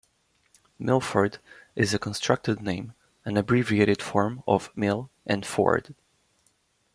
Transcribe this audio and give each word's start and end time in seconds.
Milford 0.79 1.37
is 1.75 1.93
a 1.93 1.99
constructed 1.99 2.59
name, 2.59 2.93
an 3.23 3.37
abbreviated 3.37 4.01
form 4.01 4.41
of 4.47 4.75
mill 4.75 5.11
and 5.27 5.45
ford. 5.45 5.93